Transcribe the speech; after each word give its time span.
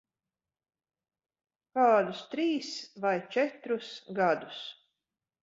Kādus 1.79 2.23
trīs 2.33 2.73
vai 3.05 3.13
četrus 3.37 3.93
gadus. 4.23 4.65